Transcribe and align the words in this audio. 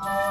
Oh. 0.00 0.27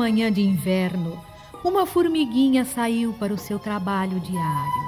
Manhã 0.00 0.32
de 0.32 0.40
inverno, 0.40 1.22
uma 1.62 1.84
formiguinha 1.84 2.64
saiu 2.64 3.12
para 3.12 3.34
o 3.34 3.38
seu 3.38 3.58
trabalho 3.58 4.18
diário. 4.18 4.82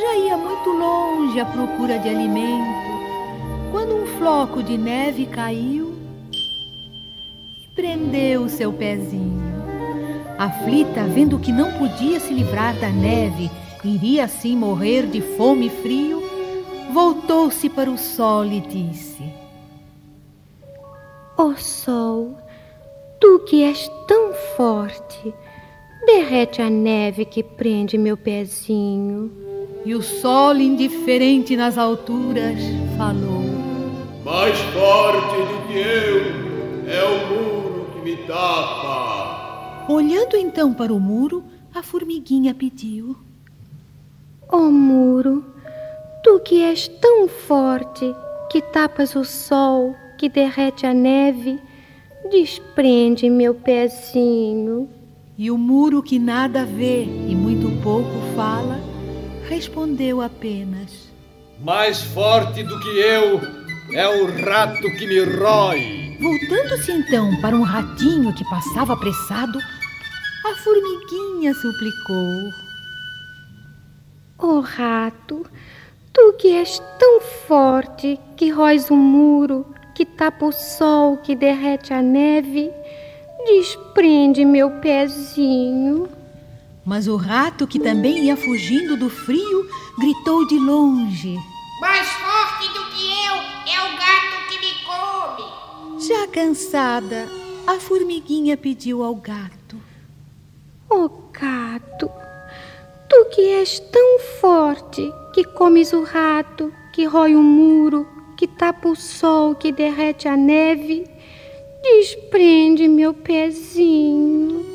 Já 0.00 0.16
ia 0.18 0.36
muito 0.36 0.70
longe 0.70 1.40
à 1.40 1.44
procura 1.44 1.98
de 1.98 2.08
alimento, 2.08 2.92
quando 3.72 3.96
um 3.96 4.06
floco 4.16 4.62
de 4.62 4.78
neve 4.78 5.26
caiu 5.26 5.96
e 6.32 7.74
prendeu 7.74 8.48
seu 8.48 8.72
pezinho. 8.72 9.42
Aflita, 10.38 11.02
vendo 11.08 11.36
que 11.40 11.50
não 11.50 11.72
podia 11.72 12.20
se 12.20 12.32
livrar 12.32 12.78
da 12.78 12.90
neve, 12.90 13.50
iria 13.82 14.26
assim 14.26 14.56
morrer 14.56 15.08
de 15.08 15.20
fome 15.20 15.66
e 15.66 15.70
frio, 15.70 16.22
voltou-se 16.92 17.68
para 17.68 17.90
o 17.90 17.98
sol 17.98 18.44
e 18.44 18.60
disse: 18.60 19.24
Ó 21.36 21.46
oh, 21.46 21.56
sol, 21.56 22.43
Tu 23.24 23.38
que 23.38 23.62
és 23.62 23.90
tão 24.06 24.34
forte, 24.54 25.34
derrete 26.04 26.60
a 26.60 26.68
neve 26.68 27.24
que 27.24 27.42
prende 27.42 27.96
meu 27.96 28.18
pezinho. 28.18 29.32
E 29.82 29.94
o 29.94 30.02
sol, 30.02 30.56
indiferente 30.56 31.56
nas 31.56 31.78
alturas, 31.78 32.58
falou: 32.98 33.40
Mais 34.26 34.58
forte 34.74 35.36
do 35.38 35.66
que 35.66 35.78
eu 35.78 36.20
é 36.86 37.02
o 37.02 37.26
muro 37.32 37.86
que 37.94 38.00
me 38.00 38.16
tapa. 38.26 39.86
Olhando 39.88 40.36
então 40.36 40.74
para 40.74 40.92
o 40.92 41.00
muro, 41.00 41.42
a 41.74 41.82
formiguinha 41.82 42.54
pediu: 42.54 43.16
Ó 44.50 44.58
oh, 44.58 44.70
muro, 44.70 45.42
tu 46.22 46.40
que 46.40 46.60
és 46.60 46.88
tão 47.00 47.26
forte, 47.26 48.04
que 48.50 48.60
tapas 48.60 49.16
o 49.16 49.24
sol, 49.24 49.96
que 50.18 50.28
derrete 50.28 50.84
a 50.84 50.92
neve, 50.92 51.58
Desprende 52.30 53.28
meu 53.28 53.54
pezinho. 53.54 54.88
E 55.36 55.50
o 55.50 55.58
muro 55.58 56.02
que 56.02 56.18
nada 56.18 56.64
vê 56.64 57.02
e 57.02 57.34
muito 57.34 57.68
pouco 57.82 58.10
fala, 58.36 58.80
respondeu 59.48 60.20
apenas: 60.20 61.12
Mais 61.60 62.02
forte 62.02 62.62
do 62.62 62.80
que 62.80 62.88
eu 62.88 63.40
é 63.92 64.08
o 64.08 64.26
rato 64.44 64.82
que 64.96 65.06
me 65.06 65.24
rói. 65.24 66.16
Voltando-se 66.20 66.92
então 66.92 67.40
para 67.40 67.56
um 67.56 67.62
ratinho 67.62 68.32
que 68.32 68.48
passava 68.48 68.92
apressado, 68.92 69.58
a 70.46 70.54
formiguinha 70.54 71.52
suplicou: 71.54 72.50
Ó 74.38 74.46
oh, 74.46 74.60
rato, 74.60 75.44
tu 76.12 76.32
que 76.34 76.52
és 76.52 76.80
tão 76.98 77.20
forte 77.20 78.20
que 78.36 78.50
róis 78.50 78.88
o 78.88 78.94
um 78.94 78.98
muro 78.98 79.73
que 79.94 80.04
tapa 80.04 80.44
o 80.44 80.52
sol, 80.52 81.18
que 81.18 81.36
derrete 81.36 81.94
a 81.94 82.02
neve, 82.02 82.70
desprende 83.46 84.44
meu 84.44 84.70
pezinho. 84.80 86.08
Mas 86.84 87.06
o 87.06 87.16
rato, 87.16 87.66
que 87.66 87.78
também 87.78 88.24
ia 88.24 88.36
fugindo 88.36 88.96
do 88.96 89.08
frio, 89.08 89.70
gritou 89.98 90.46
de 90.46 90.58
longe: 90.58 91.38
Mais 91.80 92.08
forte 92.08 92.68
do 92.74 92.84
que 92.90 93.26
eu 93.26 93.34
é 93.72 93.88
o 93.88 93.96
gato 93.96 94.48
que 94.48 94.58
me 94.58 94.74
come. 94.84 96.06
Já 96.06 96.26
cansada, 96.28 97.28
a 97.66 97.74
formiguinha 97.80 98.56
pediu 98.56 99.02
ao 99.02 99.14
gato: 99.14 99.80
Ó 100.90 101.04
oh, 101.04 101.08
gato, 101.32 102.10
tu 103.08 103.24
que 103.34 103.40
és 103.40 103.78
tão 103.78 104.18
forte 104.40 105.10
que 105.32 105.44
comes 105.44 105.92
o 105.92 106.02
rato, 106.02 106.72
que 106.92 107.06
rói 107.06 107.34
o 107.34 107.42
muro, 107.42 108.06
que 108.44 108.48
tapa 108.48 108.90
o 108.90 108.94
sol, 108.94 109.54
que 109.54 109.72
derrete 109.72 110.28
a 110.28 110.36
neve, 110.36 111.06
desprende 111.82 112.86
meu 112.86 113.14
pezinho. 113.14 114.66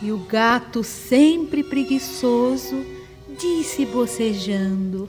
E 0.00 0.10
o 0.10 0.16
gato, 0.16 0.82
sempre 0.82 1.62
preguiçoso, 1.62 2.82
disse 3.38 3.84
bocejando: 3.84 5.06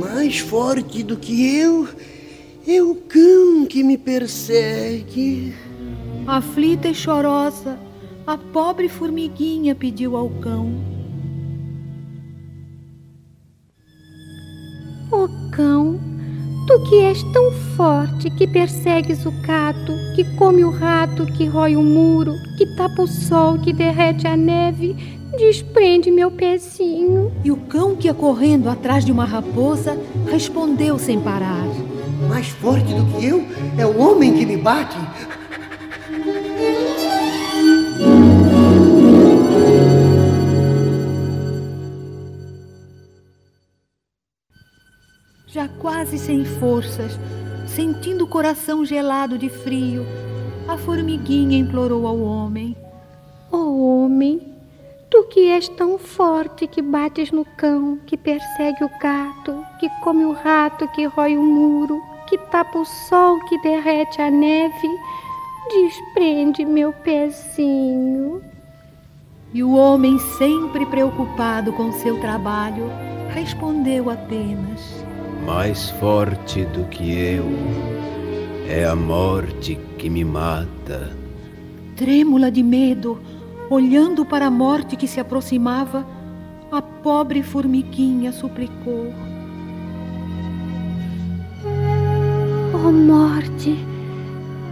Mais 0.00 0.40
forte 0.40 1.04
do 1.04 1.16
que 1.16 1.56
eu 1.56 1.88
é 2.66 2.82
o 2.82 2.96
cão 2.96 3.66
que 3.66 3.84
me 3.84 3.96
persegue. 3.96 5.54
Aflita 6.26 6.88
e 6.88 6.94
chorosa, 6.94 7.78
a 8.26 8.36
pobre 8.36 8.88
formiguinha 8.88 9.76
pediu 9.76 10.16
ao 10.16 10.28
cão: 10.28 10.74
O 15.12 15.28
cão, 15.52 16.00
Tu 16.66 16.80
que 16.80 17.02
és 17.02 17.22
tão 17.24 17.52
forte, 17.76 18.30
que 18.30 18.46
persegues 18.46 19.26
o 19.26 19.30
gato, 19.42 19.92
que 20.16 20.24
come 20.36 20.64
o 20.64 20.70
rato, 20.70 21.26
que 21.26 21.44
rói 21.44 21.76
o 21.76 21.82
muro, 21.82 22.32
que 22.56 22.64
tapa 22.74 23.02
o 23.02 23.06
sol, 23.06 23.58
que 23.58 23.70
derrete 23.70 24.26
a 24.26 24.34
neve, 24.34 24.96
desprende 25.36 26.10
meu 26.10 26.30
pezinho. 26.30 27.30
E 27.44 27.50
o 27.50 27.56
cão 27.56 27.94
que 27.94 28.06
ia 28.06 28.14
correndo 28.14 28.70
atrás 28.70 29.04
de 29.04 29.12
uma 29.12 29.26
raposa 29.26 29.98
respondeu 30.26 30.98
sem 30.98 31.20
parar: 31.20 31.66
Mais 32.28 32.48
forte 32.48 32.94
do 32.94 33.04
que 33.12 33.26
eu 33.26 33.44
é 33.76 33.84
o 33.84 33.98
homem 33.98 34.32
que 34.32 34.46
me 34.46 34.56
bate. 34.56 34.96
Quase 46.14 46.18
sem 46.18 46.44
forças, 46.44 47.18
sentindo 47.66 48.24
o 48.24 48.28
coração 48.28 48.84
gelado 48.84 49.36
de 49.36 49.48
frio, 49.48 50.06
a 50.68 50.78
formiguinha 50.78 51.58
implorou 51.58 52.06
ao 52.06 52.20
homem: 52.20 52.76
Ó 53.50 53.56
oh, 53.56 54.04
homem, 54.04 54.40
tu 55.10 55.24
que 55.24 55.50
és 55.50 55.68
tão 55.68 55.98
forte 55.98 56.66
que 56.66 56.80
bates 56.80 57.32
no 57.32 57.44
cão, 57.44 57.98
que 58.06 58.16
persegue 58.16 58.84
o 58.84 58.90
gato, 59.00 59.64
que 59.80 59.88
come 60.02 60.24
o 60.24 60.32
rato, 60.32 60.86
que 60.88 61.04
rói 61.04 61.36
o 61.36 61.42
muro, 61.42 62.00
que 62.28 62.38
tapa 62.38 62.78
o 62.78 62.84
sol, 62.84 63.40
que 63.48 63.60
derrete 63.60 64.20
a 64.22 64.30
neve, 64.30 64.88
desprende 65.68 66.64
meu 66.64 66.92
pezinho. 66.92 68.40
E 69.52 69.62
o 69.62 69.72
homem, 69.72 70.18
sempre 70.18 70.86
preocupado 70.86 71.72
com 71.72 71.92
seu 71.92 72.20
trabalho, 72.20 72.88
respondeu 73.32 74.10
apenas: 74.10 75.04
mais 75.44 75.90
forte 75.90 76.64
do 76.66 76.84
que 76.84 77.12
eu 77.12 77.44
é 78.66 78.84
a 78.86 78.96
morte 78.96 79.78
que 79.98 80.08
me 80.08 80.24
mata. 80.24 81.14
Trêmula 81.96 82.50
de 82.50 82.62
medo, 82.62 83.20
olhando 83.68 84.24
para 84.24 84.46
a 84.46 84.50
morte 84.50 84.96
que 84.96 85.06
se 85.06 85.20
aproximava, 85.20 86.06
a 86.72 86.80
pobre 86.80 87.42
formiguinha 87.42 88.32
suplicou: 88.32 89.12
Oh 92.72 92.90
morte, 92.90 93.76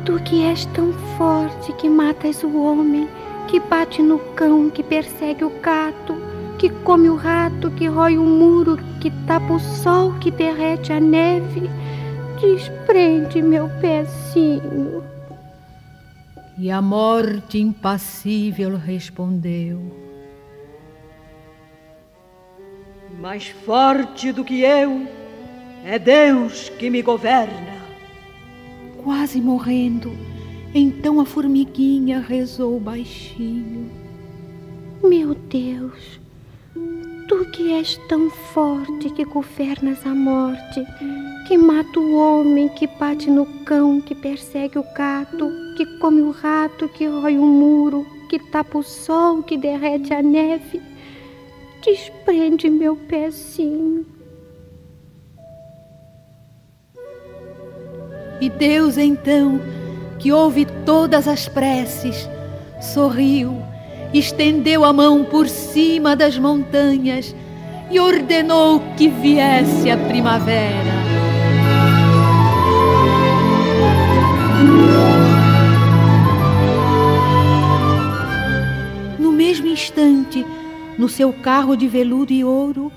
tu 0.07 0.19
que 0.23 0.43
és 0.43 0.65
tão 0.67 0.93
forte 1.19 1.73
que 1.75 1.89
matas 1.89 2.43
o 2.43 2.63
homem, 2.63 3.07
que 3.47 3.61
bate 3.61 4.03
no 4.03 4.19
cão, 4.35 4.71
que 4.71 4.83
persegue 4.83 5.45
o 5.45 5.51
gato, 5.61 6.17
que 6.63 6.71
come 6.85 7.09
o 7.09 7.17
rato, 7.17 7.73
que 7.73 7.89
rói 7.89 8.17
o 8.17 8.23
muro, 8.23 8.77
que 9.01 9.11
tapa 9.27 9.55
o 9.55 9.59
sol, 9.59 10.13
que 10.21 10.31
derrete 10.31 10.93
a 10.93 11.01
neve, 11.01 11.69
desprende 12.41 13.43
meu 13.43 13.69
pezinho. 13.81 15.03
E 16.57 16.71
a 16.71 16.81
morte 16.81 17.59
impassível 17.59 18.77
respondeu: 18.77 19.81
Mais 23.21 23.49
forte 23.49 24.31
do 24.31 24.45
que 24.45 24.61
eu 24.61 25.09
é 25.85 25.99
Deus 25.99 26.69
que 26.69 26.89
me 26.89 27.03
governa. 27.03 27.83
Quase 29.03 29.41
morrendo, 29.41 30.17
então 30.73 31.19
a 31.19 31.27
formiguinha 31.27 32.21
rezou 32.21 32.79
baixinho: 32.79 33.91
Meu 35.03 35.35
Deus, 35.35 36.22
Tu 37.29 37.45
que 37.47 37.73
és 37.73 37.97
tão 38.09 38.29
forte 38.31 39.11
que 39.11 39.25
governas 39.25 40.05
a 40.05 40.15
morte, 40.15 40.85
que 41.47 41.57
mata 41.57 41.99
o 41.99 42.15
homem, 42.17 42.69
que 42.69 42.87
bate 42.87 43.31
no 43.31 43.47
cão, 43.65 44.01
que 44.01 44.15
persegue 44.15 44.79
o 44.79 44.85
gato, 44.95 45.51
que 45.77 45.87
come 45.99 46.21
o 46.23 46.31
rato, 46.31 46.89
que 46.89 47.07
rói 47.07 47.39
o 47.39 47.45
muro, 47.45 48.07
que 48.29 48.39
tapa 48.39 48.79
o 48.79 48.83
sol, 48.83 49.43
que 49.43 49.57
derrete 49.57 50.13
a 50.13 50.23
neve. 50.23 50.81
Desprende 51.85 52.71
meu 52.71 52.97
pezinho. 52.97 54.07
E 58.41 58.51
Deus 58.51 58.99
então, 58.99 59.61
que 60.19 60.33
ouve 60.33 60.67
todas 60.85 61.29
as 61.29 61.49
preces, 61.49 62.29
sorriu, 62.81 63.63
estendeu 64.19 64.85
a 64.85 64.93
mão 64.93 65.25
por 65.25 65.49
cima 65.49 66.15
das 66.15 66.39
montanhas 66.39 67.35
e 67.91 67.99
ordenou 67.99 68.81
que 68.97 69.09
viesse 69.09 69.91
a 69.91 69.97
primavera. 69.97 71.03
No 79.19 79.33
mesmo 79.33 79.67
instante, 79.67 80.45
no 80.99 81.09
seu 81.09 81.33
carro 81.33 81.77
de 81.77 81.89
veludo 81.89 82.33
e 82.33 82.45
ouro, 82.45 82.93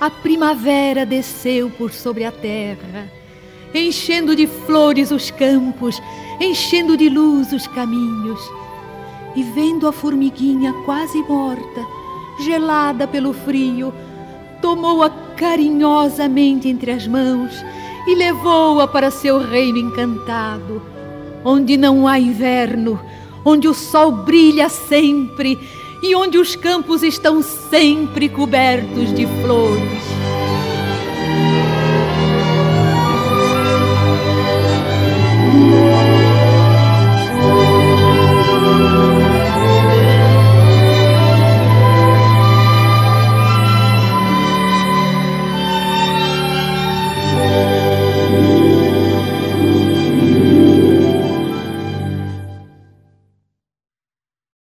a 0.00 0.10
primavera 0.10 1.06
desceu 1.06 1.70
por 1.70 1.92
sobre 1.92 2.24
a 2.24 2.32
terra, 2.32 3.10
enchendo 3.72 4.36
de 4.36 4.46
flores 4.46 5.10
os 5.10 5.30
campos, 5.30 6.02
enchendo 6.40 6.96
de 6.96 7.08
luz 7.08 7.52
os 7.52 7.66
caminhos. 7.66 8.40
E 9.36 9.42
vendo 9.42 9.86
a 9.88 9.92
formiguinha 9.92 10.72
quase 10.84 11.18
morta, 11.22 11.84
gelada 12.40 13.06
pelo 13.06 13.32
frio, 13.32 13.92
tomou-a 14.62 15.10
carinhosamente 15.36 16.68
entre 16.68 16.90
as 16.90 17.06
mãos 17.06 17.52
e 18.06 18.14
levou-a 18.14 18.86
para 18.86 19.10
seu 19.10 19.38
reino 19.38 19.78
encantado, 19.78 20.80
onde 21.44 21.76
não 21.76 22.06
há 22.06 22.18
inverno, 22.18 23.00
onde 23.44 23.68
o 23.68 23.74
sol 23.74 24.12
brilha 24.12 24.68
sempre 24.68 25.58
e 26.02 26.14
onde 26.14 26.38
os 26.38 26.54
campos 26.54 27.02
estão 27.02 27.42
sempre 27.42 28.28
cobertos 28.28 29.12
de 29.14 29.26
flores. 29.42 30.13